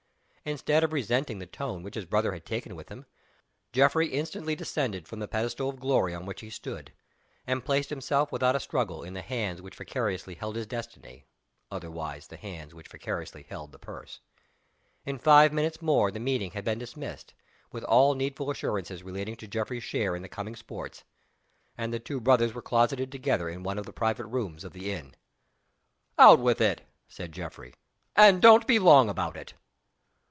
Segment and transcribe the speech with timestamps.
[0.43, 3.05] Instead of resenting the tone which his brother had taken with him,
[3.73, 6.91] Geoffrey instantly descended from the pedestal of glory on which he stood,
[7.45, 11.25] and placed himself without a struggle in the hands which vicariously held his destiny
[11.69, 14.19] otherwise, the hands which vicariously held the purse.
[15.05, 17.35] In five minutes more the meeting had been dismissed,
[17.71, 21.03] with all needful assurances relating to Geoffrey's share in the coming Sports
[21.77, 24.91] and the two brothers were closeted together in one of the private rooms of the
[24.91, 25.15] inn.
[26.17, 27.75] "Out with it!" said Geoffrey.
[28.15, 29.53] "And don't be long about it."